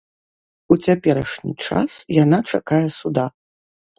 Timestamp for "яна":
2.23-2.39